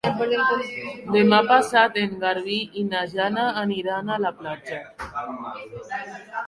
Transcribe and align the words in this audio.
Demà 1.15 1.41
passat 1.51 1.99
en 2.05 2.17
Garbí 2.23 2.57
i 2.83 2.87
na 2.89 3.05
Jana 3.13 3.45
aniran 3.67 4.13
a 4.17 4.21
la 4.27 4.35
platja. 4.43 4.83